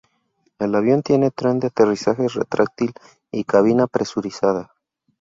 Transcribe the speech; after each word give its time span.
El 0.57 0.73
avión 0.73 1.03
tiene 1.03 1.29
tren 1.29 1.59
de 1.59 1.67
aterrizaje 1.67 2.27
retráctil 2.27 2.91
y 3.31 3.43
cabina 3.43 3.85
presurizada. 3.85 4.73